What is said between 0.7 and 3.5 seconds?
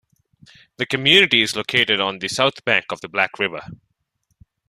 The community is located on the south bank of the Black